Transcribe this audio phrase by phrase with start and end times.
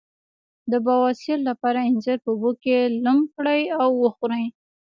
[0.71, 4.45] د بواسیر لپاره انځر په اوبو کې لمد کړئ او وخورئ